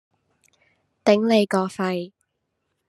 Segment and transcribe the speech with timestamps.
[1.05, 2.11] 頂你個肺！